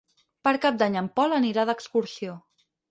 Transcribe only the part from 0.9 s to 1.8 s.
en Pol anirà